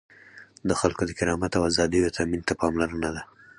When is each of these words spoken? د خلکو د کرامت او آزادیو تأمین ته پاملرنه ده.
د 0.69 0.71
خلکو 0.79 1.01
د 1.05 1.11
کرامت 1.19 1.51
او 1.57 1.63
آزادیو 1.69 2.13
تأمین 2.17 2.41
ته 2.47 2.53
پاملرنه 2.61 3.09
ده. 3.15 3.23